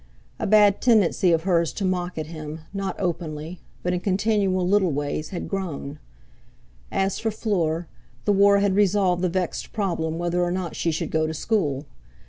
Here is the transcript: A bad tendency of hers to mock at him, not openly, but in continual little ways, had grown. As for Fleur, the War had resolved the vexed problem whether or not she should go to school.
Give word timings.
A 0.39 0.47
bad 0.47 0.81
tendency 0.81 1.31
of 1.31 1.43
hers 1.43 1.71
to 1.73 1.85
mock 1.85 2.17
at 2.17 2.25
him, 2.25 2.61
not 2.73 2.95
openly, 2.99 3.59
but 3.83 3.93
in 3.93 3.99
continual 3.99 4.67
little 4.67 4.91
ways, 4.91 5.29
had 5.29 5.47
grown. 5.47 5.99
As 6.91 7.19
for 7.19 7.29
Fleur, 7.29 7.85
the 8.25 8.33
War 8.33 8.57
had 8.57 8.73
resolved 8.73 9.21
the 9.21 9.29
vexed 9.29 9.73
problem 9.73 10.17
whether 10.17 10.41
or 10.41 10.49
not 10.49 10.75
she 10.75 10.89
should 10.89 11.11
go 11.11 11.27
to 11.27 11.35
school. 11.35 11.85